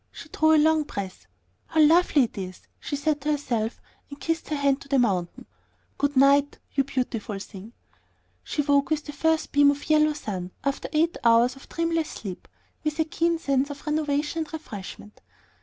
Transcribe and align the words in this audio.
She 0.11 0.29
drew 0.29 0.55
a 0.55 0.57
long 0.57 0.81
breath. 0.81 1.27
"How 1.67 1.79
lovely 1.79 2.23
it 2.23 2.35
is!" 2.35 2.61
she 2.79 2.95
said 2.95 3.21
to 3.21 3.29
herself, 3.33 3.79
and 4.09 4.19
kissed 4.19 4.49
her 4.49 4.55
hand 4.55 4.81
to 4.81 4.87
the 4.87 4.97
mountain. 4.97 5.45
"Good 5.99 6.17
night, 6.17 6.57
you 6.73 6.83
beautiful 6.85 7.37
thing." 7.37 7.73
She 8.43 8.63
woke 8.63 8.89
with 8.89 9.05
the 9.05 9.13
first 9.13 9.51
beam 9.51 9.69
of 9.69 9.91
yellow 9.91 10.13
sun, 10.13 10.53
after 10.63 10.89
eight 10.91 11.19
hours 11.23 11.55
of 11.55 11.69
dreamless 11.69 12.09
sleep, 12.09 12.47
with 12.83 12.97
a 12.97 13.03
keen 13.05 13.37
sense 13.37 13.69
of 13.69 13.85
renovation 13.85 14.39
and 14.39 14.51
refreshment. 14.53 15.21